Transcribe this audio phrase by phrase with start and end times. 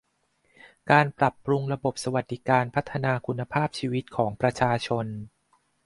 [0.91, 5.05] การปรับปรุงระบบสวัสดิการพัฒนาคุณภาพชีวิตของประชาชน